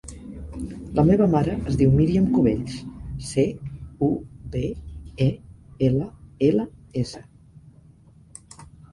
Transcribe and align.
La 0.99 1.03
meva 1.07 1.25
mare 1.33 1.51
es 1.71 1.75
diu 1.81 1.91
Míriam 1.97 2.23
Cubells: 2.37 2.77
ce, 3.31 3.43
u, 4.05 4.07
be, 4.55 4.61
e, 5.25 5.27
ela, 5.89 6.07
ela, 6.49 6.65
essa. 7.03 7.23